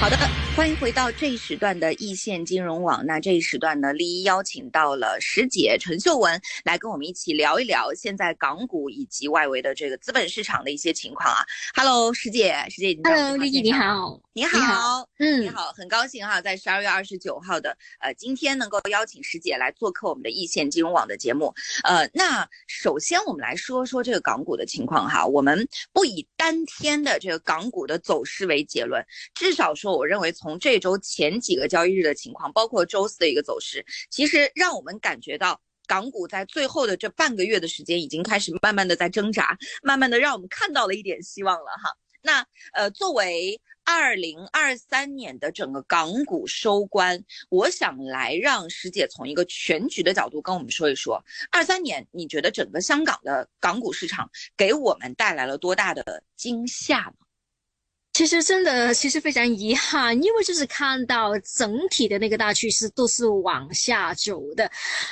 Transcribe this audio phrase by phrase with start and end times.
[0.00, 0.16] 好的，
[0.54, 3.04] 欢迎回到这一时段的易线金融网。
[3.04, 11.44] 那这一时段呢，丽一邀请到了石姐陈秀文来跟我们一起聊一聊现在港股以及外围的这个资本市场的一些情况啊。
[11.74, 21.52] Hello，石姐，石姐，Hello，丽丽你好，你好，嗯，你好，很高兴哈，在十二月二十九号的呃今天能够邀请石姐来做客我们的易线金融网的节目。
[21.82, 29.04] 呃，那首先我们来说说这个港股的情况哈，我们不以当天的这个港股的走势为结论，
[29.34, 29.87] 至少说。
[29.96, 41.90] 我认为从这周前几个交易日的情况，包括周四的一个走势，其实让我们感觉到港股在最后的这半个月的时间，已经开始慢慢的在挣扎，慢慢的让我们看到了一点希望了哈。
[42.20, 57.27] 那呃，作为二零二三年的整个港股收官，我想来让石姐从一个全局的角度跟我们说一说，二三年你觉得整个香港的港股市场给我们带来了多大的惊吓呢？
[58.18, 64.68] 其实真的，其实非常遗憾，因为就是看到整体的那个大趋势都是往下走的，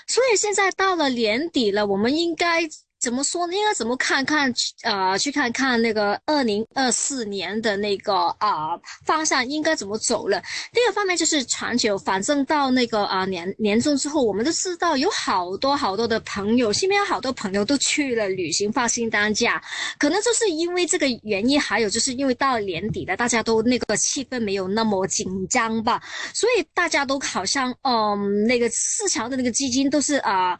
[0.08, 2.68] 所以现在到了年底了，我们应该。
[2.98, 3.54] 怎么说呢？
[3.54, 4.52] 应该怎么看看？
[4.82, 10.42] 呃，去看看那个二零二四年的那个啊方向应该怎么走了。
[10.72, 19.62] 第二个方面就是全球，反正到那个啊年年终之后，我们都知道有好多好多的朋友，身边有好多朋友都去了旅行放新单假，
[19.98, 26.02] 可能就是因为这个原因，还有就是因为到年底了，大家都那个气氛没有那么紧张吧，
[26.32, 30.58] 所以大家都好像嗯那个市场的那个基金都是啊。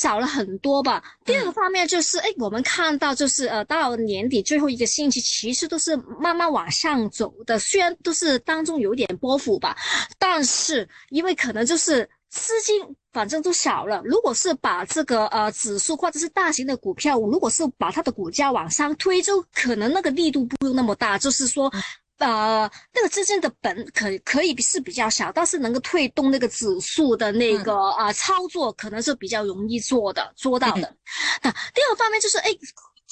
[0.00, 1.02] 少了很多吧。
[1.24, 7.58] 第二个方面就是，哎，我们看到就是，呃，到年底最后一个星期，其实都是慢慢往上走的。
[7.58, 9.76] 虽然都是当中有点波幅吧，
[10.18, 14.02] 但是因为可能就是资金反正都少了。
[14.04, 21.72] 如果是把这个呃指数或者是大型的股票，如果是把它的股价往上推，就可能那个力度不用那么大，就是说。
[22.18, 30.96] 呃，那个资金的本可可以是比较小，但是能够推动那个指数的那个啊操作，可能是比较容易做的做到的。
[31.42, 32.50] 那第二个方面就是，哎，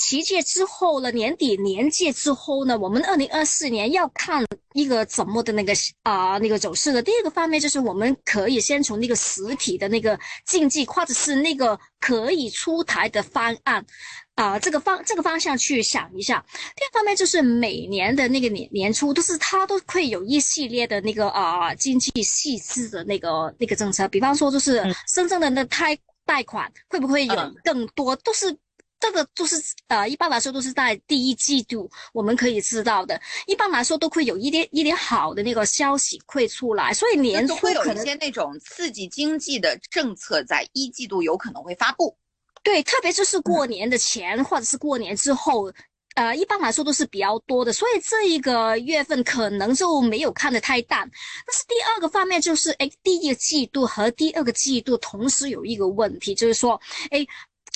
[0.03, 7.01] 期界之后呢，年底年界之后呢，我们二零二四年要看一个怎么的那个啊那个走势的。
[7.01, 13.87] 第二个方面就是，我们可以先从那个实体的那个经济，或者是那个可以出台的方案。
[14.35, 16.45] 啊，这个方这个方向去想一下。
[16.75, 24.09] 第二方面就是每年的那个年年初，都是它都会有一系列的那个啊经济细致的那个那个政策。
[24.09, 28.17] 比方说，就是深圳的那贷贷款会不会有更多？
[28.17, 28.57] 都是
[29.03, 33.21] 这个都是呃，一般来说都是在第一季度我们可以知道的。
[33.49, 42.17] 一般来说都会有一点一点好的那个消息会出来，所以年初会有一些那种刺激经济的政策在一季度有可能会发布。
[42.63, 45.73] 对，特别就是过年的前或者是过年之后，
[46.15, 51.01] 呃，一般来说都是比较多的，所以这一个月份可能就没有看得太淡。
[51.45, 56.81] 但是第二个方面就是，哎，第一个季度和第二个季度同时有一个问题，就是说，
[57.11, 57.27] 哎，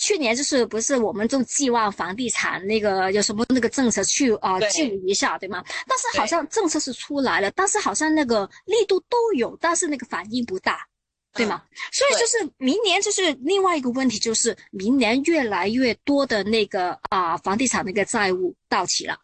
[0.06, 5.64] 去年就是不是我们就寄望房地产那个有什么那个政策去啊救一下，对吗？
[5.88, 10.86] 但是好像政策是出来了，但是好像那个力度都有，但是那个反应不大。
[11.32, 11.62] 对吗？
[11.92, 19.18] 所以就是明年就是另外一个问题，就是明年越来越多的那个啊房地产那个债务到期了，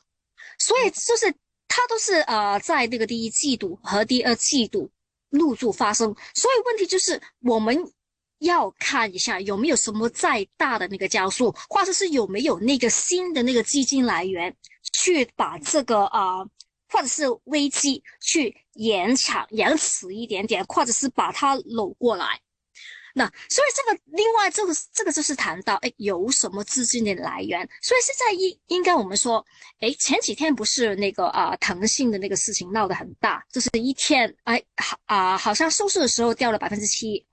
[0.59, 1.35] 所以就是
[1.69, 4.91] 它都是呃在那个第一季度和第二季度
[5.31, 7.83] 陆续发生，所以问题就是我们
[8.43, 14.55] 要看一下有没有什么再大的那个加速，或者是有没有那个新的那个基金来源
[14.93, 16.45] 去把这个啊。
[16.95, 22.39] 或者是危机去延长、延迟一点点，或者是把它搂过来。
[23.15, 27.69] 那所以这个另外这个这个就是谈到，哎，有什么资金的来源？
[27.81, 29.45] 所以现在应应该我们说，
[29.81, 37.25] 哎，前几天不是那个啊腾讯的那个事情闹得很大，就是一天哎好啊，好像收市的时候掉了百分之七，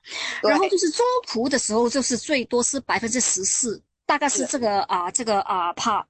[0.42, 6.06] 然后就是中途的时候就是最多是百分之十四，大概是这个啊这个啊怕。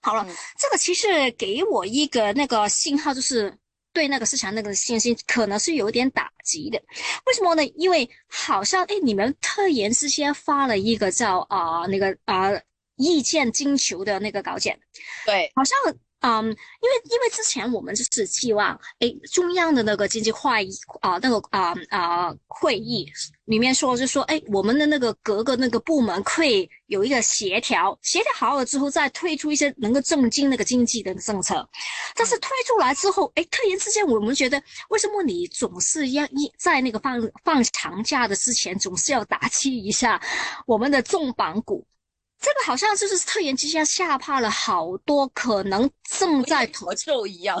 [0.00, 0.24] 好了，
[0.56, 3.52] 这个其实给我一个那个信号，就是
[3.92, 6.80] 对那个市场那个信心可能是有点打击的。
[7.26, 7.64] 为什么呢？
[7.76, 12.50] 因为好像哎，你们特研之前发了一个叫啊那个啊
[12.96, 14.78] 意见金球的那个稿件，
[15.24, 15.76] 对，好像。
[16.20, 16.56] 嗯，因为
[17.10, 20.70] 因为之前我们就是期望，哎，中央的那个经济会议
[21.00, 23.06] 啊，那个啊啊会议
[23.44, 31.66] 里面说，就说，哎，我们的那个各个那个部门可以有一个协调，协调好了之后再推出一些能够振兴那个经济的政策。
[32.16, 40.20] 但是推出来之后，哎，突然之间我们觉得，为什么你总是要一在那个放放长假的之前，总是要打击一下
[40.66, 41.86] 我们的重磅股？
[42.40, 47.60] 这个好像就是特研之下吓怕了好多可能正在魔咒一样。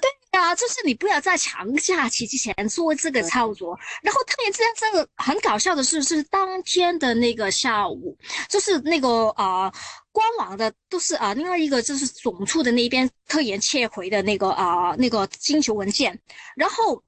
[0.00, 3.78] 对呀，就是你不要在长假期之前做这个操作。
[4.02, 8.16] 然后特研之下这个很搞笑的是，是当天的那个下午，
[8.48, 9.72] 就是那个啊
[10.10, 16.18] 官网的都是啊另外一个就是总处的那边特研切回的那个啊那个星球文件，
[16.56, 17.02] 然后。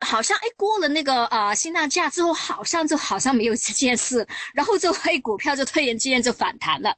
[0.00, 6.94] 好像哎，过了那个啊，新大假之后，好像就好像没有这件事，然后就哎，股票就突然之间就反弹了。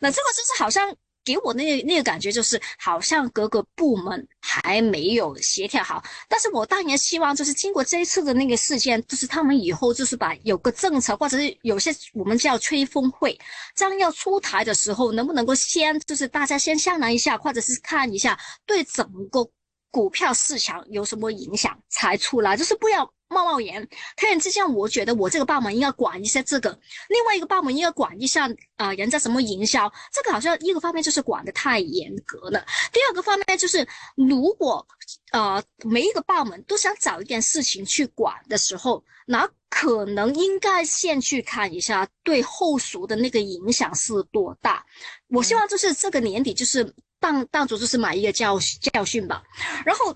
[0.00, 0.94] 那这个就是好像
[1.24, 6.02] 给我那那个感觉，就是好像各个部门还没有协调好。
[6.28, 13.38] 但是我当然希望，就是经过这一次的那个事件，就是他们以后就是把有个政策，或者是有些我们叫吹风会，
[13.74, 19.48] 将要出台的时候，能不能够先就是大家先商量一下，或者是看一下对整个。
[19.90, 22.56] 股票市场有什么影响才出来？
[22.56, 23.86] 就是不要冒冒言。
[24.16, 26.70] 突然之间，我觉得我这个部门应该管一下这个，
[27.08, 29.92] 另外一个部门应该管一下啊，人家什么营销？
[30.12, 32.64] 这个好像一个方面就是管的太严格了。
[32.92, 34.86] 第二个方面就是，如果
[35.32, 44.84] 呃每一个部门都想找一件事情去管的时候，那可能应该先去看一下对后熟的那个影响是多大。
[45.28, 46.94] 我希望就是这个年底就是。
[47.20, 48.58] 当当主就是买一个教
[48.92, 49.42] 教训吧，
[49.84, 50.12] 然后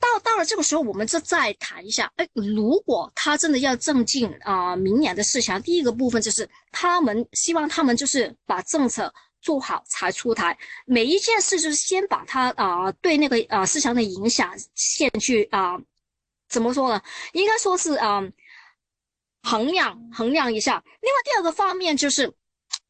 [0.00, 2.10] 到到了这个时候，我们就再谈一下。
[2.16, 10.58] 哎，如果他真的要正进啊，明年的事情，第一个部分就是他们希望他们就是把政策做好才出台。
[10.86, 15.78] 每一件事就是先把它啊对那个啊市场的影响先去啊
[16.48, 17.02] 怎么说呢？
[17.32, 18.22] 应该说是啊
[19.42, 20.82] 衡量衡量一下。
[21.02, 22.32] 另外第二个方面就是。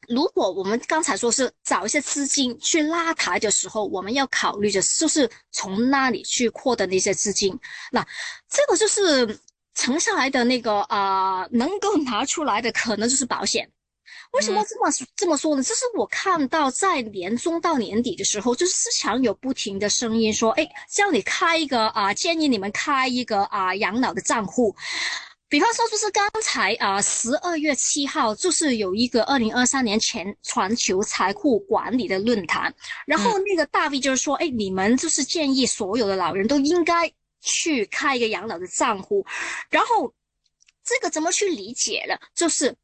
[0.09, 7.59] 如果我们刚才说是找一些资金去拉抬的时候，我们要考虑的就是从那里去获得那些资金。
[7.91, 8.07] 那
[8.49, 9.39] 这个就是
[9.75, 13.71] 存下来的那个啊，能够拿出来的可能就是保险。
[14.33, 15.63] 为什么这么这么说呢？
[15.63, 24.75] 就是我看到在年终到年底的时候，就是市场有不停的声音说，哎，叫你开一个啊，建议你们开一个啊养老的账户。
[25.55, 32.75] 比方说，就是刚才啊，十二月七号，就是有一个二零二三年前全球财富管理的论坛，
[33.07, 37.09] 然后那个大 V 就是说，哎，你们就是建议所有的老人都应该
[37.41, 39.25] 去开一个养老的账户，
[39.71, 40.13] 然后
[40.85, 42.17] 这个怎么去理解呢？
[42.35, 42.75] 就是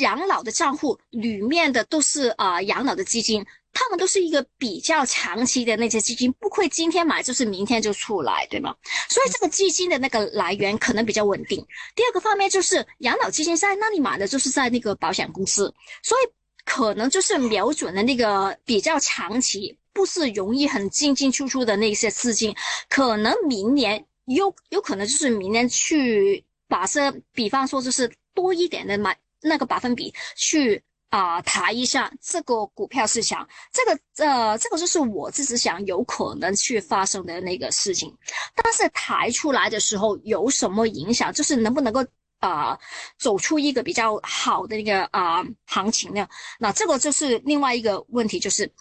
[0.00, 3.46] 养老的账户里面的都是啊养老的基金。
[3.72, 8.74] 他们都是一个比较长期的那些基金，不会今天买就是明天就出来，对吗？
[9.08, 11.64] 所以这个基金的那个来源可能比较稳定。
[11.94, 15.72] 第二个方面就是养老基金在那里买的，就是在那个保险公司，
[16.02, 16.30] 所以
[16.64, 22.54] 可能就是瞄准的那个比较长期，不是容易很进进出出的那些资金，
[22.88, 30.82] 可能明年有有可能就是明年去把这，比方说就是多一点的买那个百分比去。
[31.10, 38.16] 啊，抬一下这个股票市场，这个呃，这个就是我自己想有可能去发生的那个事情。
[38.54, 41.32] 但是抬出来的时候有什么影响？
[41.32, 42.04] 就是能不能够
[42.38, 42.78] 啊
[43.18, 46.28] 走出一个比较好的一个啊行情呢？
[46.58, 48.72] 那这个就是另外一个问题，就是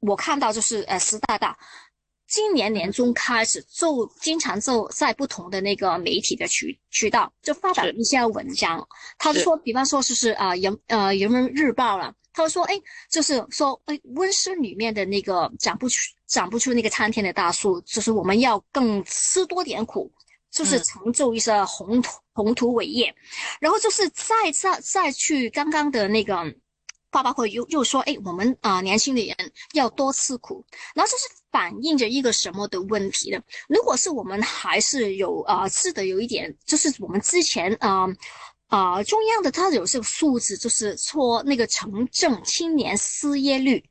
[0.00, 1.58] 我看到就是呃，石大大。
[2.32, 8.88] 今年年中开始，就经常就在不同的那个媒体的渠渠道就发表一些文章。
[9.18, 12.74] 他说，比方说就是啊，人呃人民日报了，他说，哎，
[13.10, 15.96] 就是说，哎，温室里面的那个长不出
[16.26, 20.10] 长不出那个参天的大树，就是我们要更吃多点苦，
[20.50, 23.14] 就是成就一些宏图宏图伟业。
[23.60, 26.42] 然后就是再再再去刚刚的那个。
[27.12, 30.64] 爸爸会又又说，哎，我们啊年轻的人要多吃苦，
[30.94, 33.38] 然后这是反映着一个什么的问题呢？
[33.68, 38.08] 如果是我们还是有啊，是的，有一点就是我们之前啊
[38.68, 43.84] 啊中央的它有这个数字，就是说那个城镇青年失业率，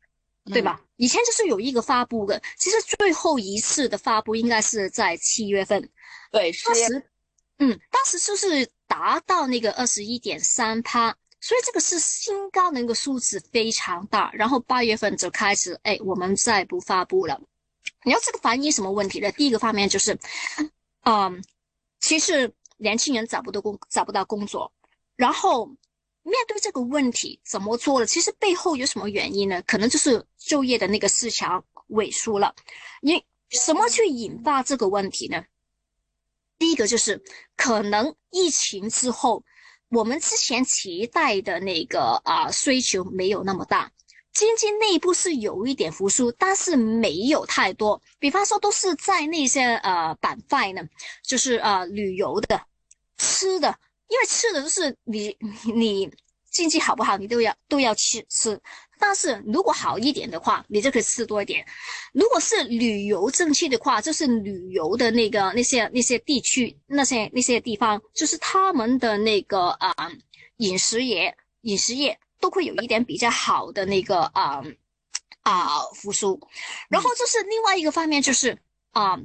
[0.45, 0.81] 对吧？
[0.97, 5.87] 以前就是有一个发布的，其实最后一次的发布应该是在七月份，
[6.31, 7.11] 对，当时，
[7.59, 11.15] 嗯，当时就是达到那个二十一点三趴。
[11.43, 17.41] 所以这个是新高的那个数字非常大，然后八月份就开始，哎，我们再不发布了。
[18.03, 19.31] 你要这个反映什么问题呢？
[19.31, 20.17] 第一个方面就是，
[21.03, 21.43] 嗯，
[21.99, 24.71] 其实年轻人找不到工，找不到工作，
[25.15, 25.65] 然后
[26.21, 28.05] 面对这个问题怎么做了？
[28.05, 29.63] 其实背后有什么原因呢？
[29.63, 32.53] 可能就是就业的那个市场萎缩了。
[33.01, 35.43] 你什么去引发这个问题呢？
[36.59, 37.23] 第一个就是
[37.55, 39.43] 可能疫情之后。
[39.91, 43.91] 我们之前期待的那个啊需求没有那么大，
[44.33, 48.01] 经济内部是有一点复苏，但是没有太多。
[48.17, 50.81] 比方说，都是在那些呃板块呢，
[51.23, 52.61] 就是呃旅游的、
[53.17, 55.35] 吃的，因为吃的就是你
[55.75, 56.09] 你
[56.51, 58.59] 经济好不好，你都要都要去吃。
[58.99, 61.65] 但是如果好一点的话，你就可以吃多一点。
[62.13, 70.11] 如果是旅游正气的话，就是旅游的那个那些那些地区那些那些地方，就是他们的那个啊
[70.57, 74.61] 饮食业饮食业都会有一点比较好的那个啊
[75.41, 76.39] 啊复苏。
[76.87, 78.55] 然后就是另外一个方面就是
[78.91, 79.17] 啊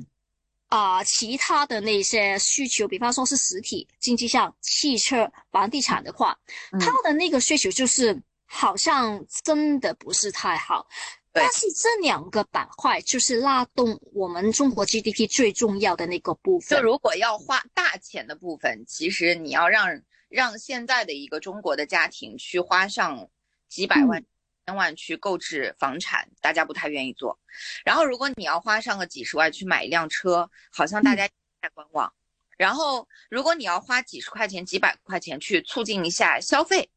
[0.69, 6.39] 啊其他的那些需求，比方说是实体经济上汽车房地产的话，
[6.81, 8.21] 它的那个需求就是。
[8.49, 10.87] 好像真的不是太好，
[11.33, 16.79] 但是这两个板块就是拉动我们中国 GDP 最重要的那个部分。
[16.79, 23.29] 就如果要花大钱的部分，其实你要让让现在的一个中国的家庭去花上
[23.69, 24.29] 几百万、千
[24.75, 27.39] 万去购置房产，大家不太愿意做。
[27.85, 31.29] 然后如果你要花上个几十万去买一辆车，好像大家
[31.61, 32.13] 在观望。
[32.57, 36.91] 然后如果你要花几十块钱、几百块钱去促进一下消费，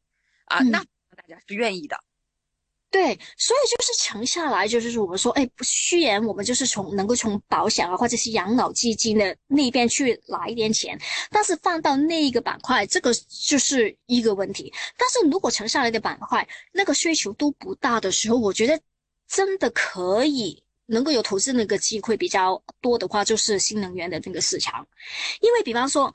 [0.46, 0.84] 啊，那。
[1.16, 2.02] 大家是愿意的，
[2.90, 14.72] 对，所以就是沉下来，就是我们说，哎，虽然我们就是从能够从保险啊，或者是养老基金的那边去拿一点钱，但是放到那一个板块，这个就是一个问题。
[14.98, 18.80] 但是如果沉下来的板块，那个需求都不大的时候，我觉得
[19.28, 24.84] 真的可以能够有投资那个机会比较多的话，就是新能源的那个市场，
[25.40, 26.12] 因为比方说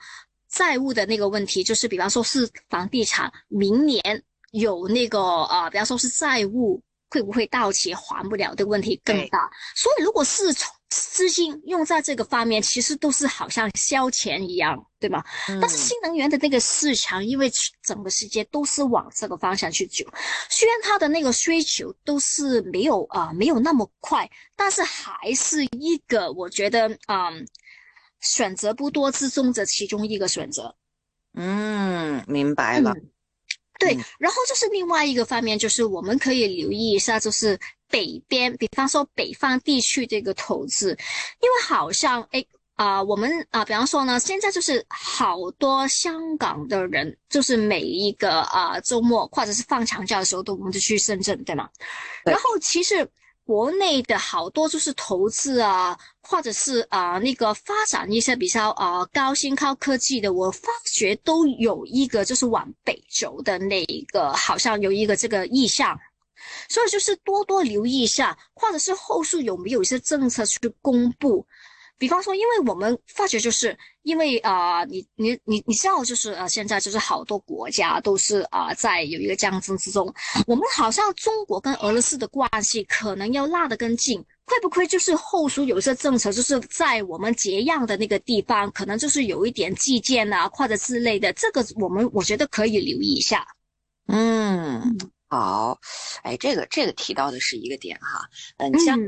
[0.49, 4.21] 债务的那个问题，就是比方说是房地产明年。
[4.59, 15.23] 有那个啊，比方说是债务会不会到期还不了的问题更大，所以如果是从资金用在这个方面，其实都是好像消钱一样，对吗？
[15.61, 17.51] 但是新能源的那个市场，因为
[17.83, 20.05] 整个世界都是往这个方向去走，
[20.49, 27.29] 虽然它的那个需求都是没有啊没有那么快，但是还是一个我觉得啊
[28.21, 30.75] 选择不多之中的其中一个选择。
[31.33, 32.93] 嗯，明白了。
[33.79, 40.89] 对，然后就是另外一个方面，就是我们可以留意一下，就是北边，比方说北方地区这个投资，
[41.41, 51.69] 因为好像哎啊，我们啊，比方说呢，现在就是好多香港的人，就是每一个啊周末或者是放长假的时候，都我们就去深圳，对吗？
[52.23, 53.09] 然后其实。
[53.47, 55.95] 国内的好多就是投资啊，
[56.27, 65.97] 或者是啊那个发展一些比较啊高新高科技的，我发觉都有一个就是往北走的那一个，好像有一个这个意向，
[66.67, 71.45] 所以就是多多留意一下，或者是后续有没有一些政策去公布。
[71.97, 80.13] 比方说，因为我们发觉，就是因为啊，你你你你知道，就是呃，现在就是好多国家都是啊，在有一个战争之中。
[80.45, 93.45] 我们好像中国跟俄罗斯的关系可能要拉得更近，会不会就是后书有一些政策，就是在我们结样的那个地方，可能就是有一点寄件啊，或者之类的，这个我们我觉得可以留意一下。
[94.07, 94.97] 嗯，
[95.27, 95.79] 好，
[96.23, 98.99] 哎，这个这个提到的是一个点哈，嗯，像。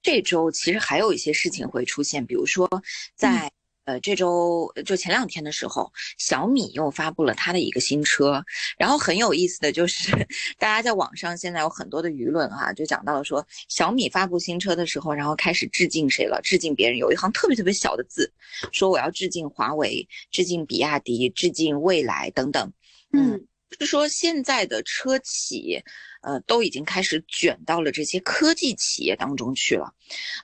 [0.00, 2.70] 这周其实还有一些事情会出现，比如说，
[3.16, 3.50] 在
[3.88, 8.44] 呃这周就前两天的时候，小米又发布了它的一个新车。
[8.76, 10.12] 然后很有意思的就是，
[10.60, 16.38] 大家在网上现在有很多的舆论哈，就讲到了说小米发布新车的时候，然后开始致敬谁了？
[16.44, 18.30] 致敬别人，有一行特别特别小的字，
[18.72, 22.70] 说我要致敬华为、致敬比亚迪、致敬蔚来等等。
[23.14, 23.42] 嗯，
[23.80, 25.82] 是说现在的车企。
[26.22, 29.92] 呃，都已经开始卷到了这些科技企业当中去了。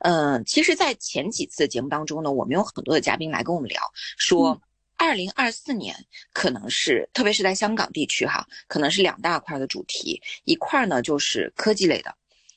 [0.01, 3.81] 嗯，其实，在前几次节目当中呢，我们有很多的嘉宾来跟我们聊，
[4.17, 4.61] 说
[4.97, 5.95] 二零二四年
[6.33, 12.15] 可能是，特别是在香港地区哈，可能是两大块的主题，一块呢就是科技类的，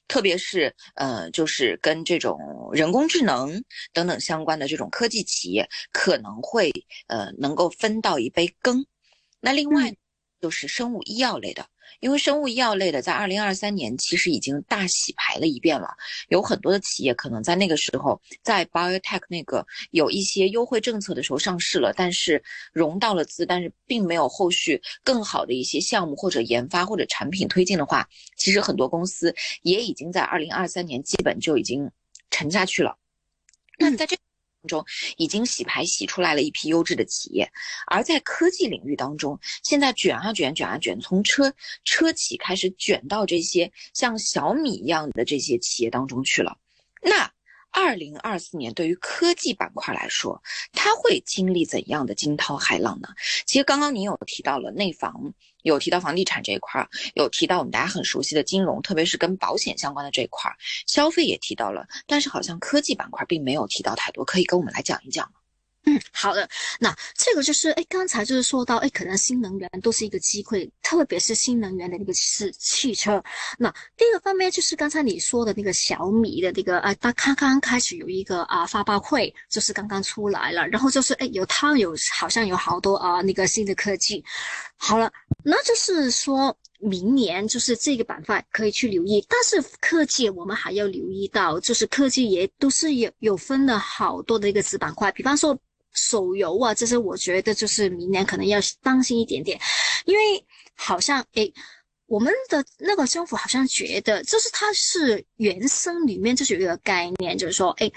[0.07, 2.37] 特别是呃，就是跟这种
[2.71, 6.71] 人工智能等等相关的这种科技企业，可能会
[7.07, 8.85] 呃能够分到一杯羹。
[9.39, 9.93] 那另外
[10.41, 11.65] 就是生物医药类的。
[12.01, 15.87] 因为生物医药类的，在二零二三年其实已经大洗牌了一遍了，
[16.27, 31.89] 有很多的企业可能在那个时候，在 biotech 那个有一些优惠政策的时候上市了，但是融到了资，但是并没有后续更好的一些项目或者研发或者产品推进的话，其实很多公司也已经在二零二三年基本就已经
[32.29, 32.95] 沉下去了。
[33.79, 34.15] 那在这。
[34.65, 34.83] 中
[35.17, 37.47] 已经洗牌洗出来了一批优质的企业，
[37.85, 46.57] 而在科技领域当中，现在卷啊卷卷啊卷，从车车企开始卷到这些像小米一样的这些企业当中去了。
[47.01, 47.31] 那
[47.69, 53.09] 二零二四年对于科技板块来说，它会经历怎样的惊涛骇浪呢？
[53.45, 55.33] 其实刚刚您有提到了内房。
[55.67, 60.57] 有提到房地产这一块儿，有提到我们大家很熟悉的金融，特别是跟保险相关的这一块儿，
[60.87, 65.39] 消费也提到了，但是好像科技板块并没有提到太多，可以跟我们来讲一讲吗？
[65.87, 66.47] 嗯， 好的。
[66.81, 73.23] 那这个就是，哎，刚才就是说到，哎，可能新能源都是一个机会，特别是新能源的那个是汽车。
[73.57, 84.21] 那第二个方面就是刚才你说的那个小米的那个，啊，它刚刚开始有一个啊发布会，就是刚刚出来了，然后就是，哎，有它有好像有好多啊那个新的科技。
[84.75, 85.09] 好了，
[85.43, 86.55] 那就是说。
[86.79, 95.57] 明年就是这个板块可以去留意，但是科技我们还要留意到，就是科技也都是有有分了好多的一个子板块，比方说
[95.97, 99.59] 手游啊，这些我觉得就是明年可能要当心一点点，
[100.05, 101.51] 因为好像诶，
[102.05, 107.91] 我们的那个政府好像觉得，就是它是原生里面就是有一个概念，就是说诶，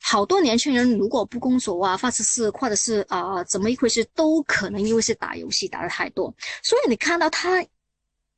[0.00, 7.64] 好多年轻人如果不工作啊，或者是或者是啊怎么一回事，都可能因为是打游戏打的太多，所以你看到他。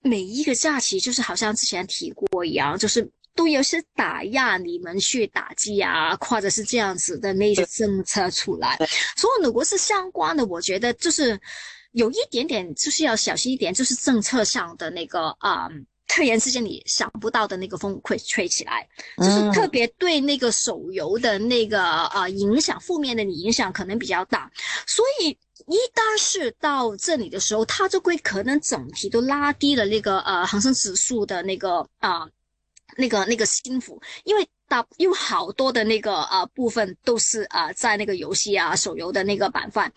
[0.02, 8.76] 每一个假期就是好像之前提过一样，就是都有些打压你们去打击啊，或者是这样子的那些政策出来。
[9.16, 11.38] 所以如果是相关的，我觉得就是
[11.92, 15.68] 有一点点就是要小心一点，就是政策上的那个啊，
[16.08, 18.88] 突然之间你想不到的那个风会吹起来，
[19.18, 24.50] 就是特别对那个手游的那个啊影响，负面的你影响可能比较大，
[24.86, 25.38] 所以。
[25.68, 32.24] 一旦是到这里的时候，它就会可能整体都拉低了那个呃恒生指数的那个啊
[32.96, 39.92] 那个那个升幅，因为大因为好多的那个啊部分都是啊在那个游戏啊手游的那个板块。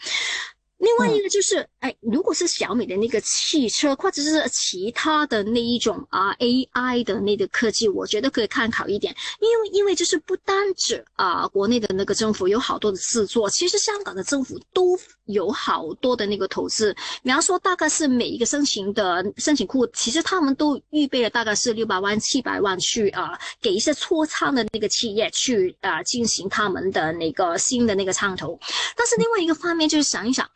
[0.77, 14.97] 另外一个就是，哎，如果是小米的那个汽车，或者是其他的那一种啊 AI 的那个科技，我觉得可以看好一点，因为因为就是不单指啊国内的那个政府有好多的制作，其实香港的政府都
[15.29, 28.59] 有好多的那个投资，比方说大概是每一个申请的申请库，其实他们都预备了大概是六百万、七百万去啊给一些初创的那个企业去啊进行他们的那个新的那个创投，
[28.95, 30.49] 但是另外一个方面就是想一想。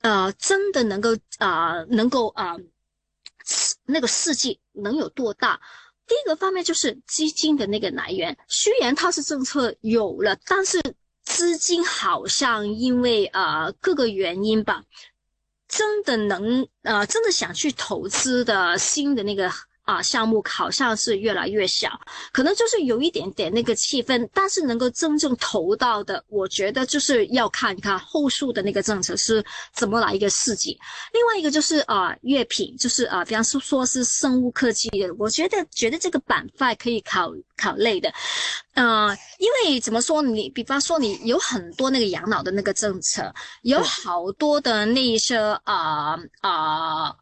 [0.00, 2.56] 呃，真的能够啊，能够啊，
[3.84, 5.60] 那个世纪能有多大？
[6.06, 10.80] 第一个方面就是基金的那个来源，虽然它是政策有了，但是
[11.36, 14.84] 资金好像因为呃各个原因吧，
[15.68, 19.52] 真的能呃，真的想去投资的新的那个。
[19.86, 21.88] 啊，项目好像是越来越小，
[22.32, 30.76] 可能就是有一点点那个气氛，但是能够真正投到的，我觉得就是要看看后续的那个政策是怎么来一个刺激。
[31.12, 38.12] 另外一个就是啊，乐品，就是啊，比方说说是生物科技的，我觉得觉得这个板块可以考考类的，
[38.74, 47.14] 呃，因为怎么说，你比方说你有很多那个养老的那个政策，有好多的那一些啊啊。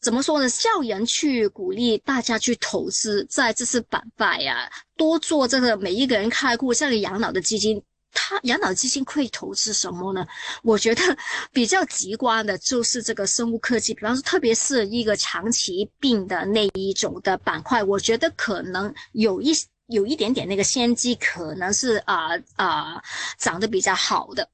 [0.00, 0.48] 怎么说呢？
[0.48, 7.82] 叫人去鼓励大家去投资在这次板块呀，多做这个每一个人开户这个养老的基金。
[8.10, 10.26] 他养老基金会投资什么呢？
[10.62, 11.02] 我觉得
[11.52, 19.52] 比较直观的就是这个生物科技，比方说，特别是一个长期病的那一种的板块，我觉得可能有一
[19.88, 23.02] 有一点点那个先机，可能是啊啊
[23.38, 24.48] 涨得比较好的。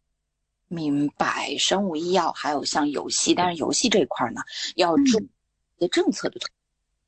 [0.75, 4.41] 明白，生物医药还有像游戏，但是游戏这一块呢，
[4.75, 5.29] 要注一
[5.79, 6.41] 些政策的，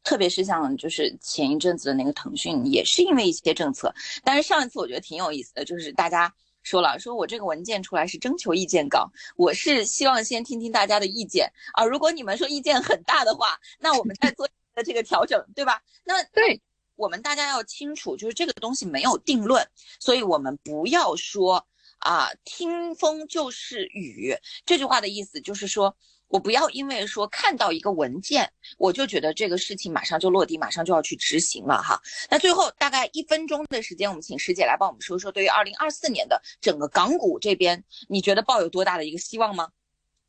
[0.04, 3.92] 特别是像就是前一阵子的那个腾讯，也是因为一些政策。
[4.22, 11.84] 但是上一次我觉得挺有意思的，就是大家说了，说我这个文件出来是征求意见稿，我是希望先听听大家的意见啊。
[11.84, 15.82] 如果你们说意见很大的话，那我们再做的这个调整，对吧？
[16.04, 16.60] 那对
[16.94, 21.66] 我们大家要清楚，就是这个东西没有定论，所以我们不要说。
[21.98, 25.96] 啊，听风就是雨，这句话的意思就是说，
[26.28, 32.00] 我不要因为说看到一个文件，我就觉得这个事情马上就落地，马上就要去执行了哈。
[32.30, 39.70] 那最后大概一分钟的时间，我们请师姐来帮我们说说，对于二零二四年的整个港股这边，你觉得抱有多大的一个希望吗？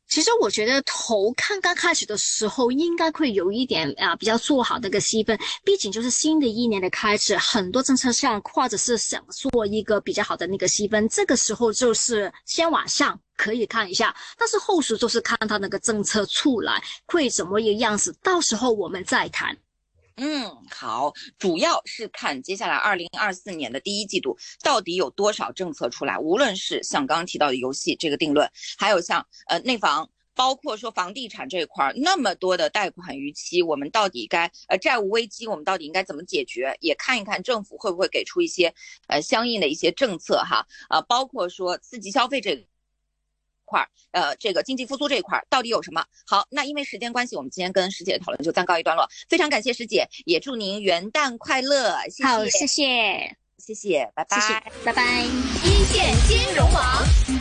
[0.08, 19.56] 其实我觉得头看刚开始的时候，应该会有一点啊比较做好的个细分，毕竟就是新的一年的开始，很多政策上或者是想做一个比较好的那个细分，这个时候就是先往上可以看一下，但是后续就是看他那个政策出来会怎么一个样子，到时候我们再谈。
[20.20, 36.76] 嗯，好，主要是看接下来二零二四年的第一季度到底有多少政策出来，无论是像刚刚提到的游戏这个定论，还有像呃内房，包括说房地产这一块儿那么多的贷款逾期，我们到底该呃债务危机，我们到底应该怎么解决？
[36.80, 38.74] 也看一看政府会不会给出一些
[39.06, 42.66] 呃相应的一些政策哈，呃，包括说刺激消费这。
[43.68, 46.04] 块儿，呃，这个经济复苏这一块儿到底有什么？
[46.26, 49.06] 好，那因为时间关系，我们今天跟师姐的讨论就暂告一段落。
[49.28, 51.94] 非常感谢师姐，也祝您元旦快乐。
[52.24, 55.22] 好，谢谢，谢谢，拜拜，拜拜。
[55.62, 57.37] 一线金融。